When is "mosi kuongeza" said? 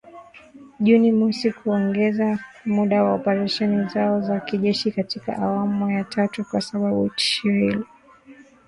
1.11-2.39